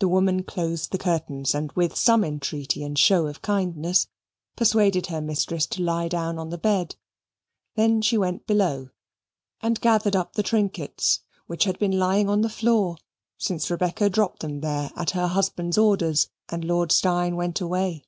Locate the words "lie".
5.80-6.08